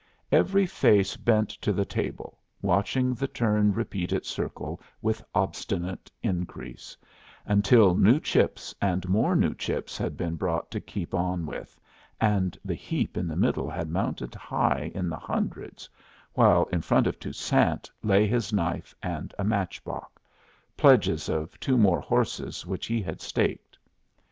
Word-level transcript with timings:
Every 0.31 0.65
face 0.65 1.15
bent 1.15 1.49
to 1.61 1.71
the 1.71 1.85
table, 1.85 2.39
watching 2.63 3.13
the 3.13 3.27
turn 3.27 3.71
repeat 3.71 4.11
its 4.11 4.31
circle 4.31 4.81
with 4.99 5.23
obstinate 5.35 6.09
increase, 6.23 6.97
until 7.45 7.93
new 7.95 8.19
chips 8.19 8.73
and 8.81 9.07
more 9.07 9.35
new 9.35 9.53
chips 9.53 9.99
had 9.99 10.17
been 10.17 10.37
brought 10.37 10.71
to 10.71 10.81
keep 10.81 11.13
on 11.13 11.45
with, 11.45 11.79
and 12.19 12.57
the 12.65 12.73
heap 12.73 13.15
in 13.15 13.27
the 13.27 13.35
middle 13.35 13.69
had 13.69 13.91
mounted 13.91 14.33
high 14.33 14.91
in 14.95 15.07
the 15.07 15.17
hundreds, 15.19 15.87
while 16.33 16.63
in 16.71 16.81
front 16.81 17.05
of 17.05 17.19
Toussaint 17.19 17.87
lay 18.01 18.25
his 18.25 18.51
knife 18.51 18.95
and 19.03 19.35
a 19.37 19.43
match 19.43 19.83
box 19.83 20.19
pledges 20.77 21.29
of 21.29 21.59
two 21.59 21.77
more 21.77 21.99
horses 22.01 22.65
which 22.65 22.87
he 22.87 23.03
had 23.03 23.21
staked. 23.21 23.77